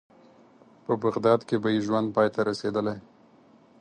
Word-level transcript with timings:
په 0.85 0.93
بغداد 1.03 1.39
کې 1.47 1.55
به 1.61 1.69
یې 1.73 1.79
ژوند 1.85 2.07
پای 2.15 2.27
ته 2.35 2.41
رسېدلی. 2.49 2.97